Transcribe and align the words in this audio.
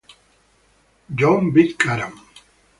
Yoon 1.19 1.53
Bit-garam 1.53 2.15